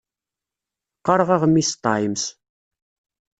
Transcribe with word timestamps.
Qqaṛeɣ 0.97 1.29
aɣmis 1.35 1.69
Times. 1.83 2.23